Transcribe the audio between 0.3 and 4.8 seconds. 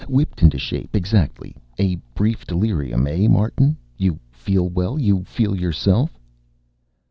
into shape, exactly! A brief delirium, eh? Martin, you feel